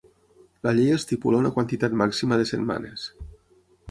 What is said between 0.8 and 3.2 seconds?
estipula una quantitat màxima de setmanes.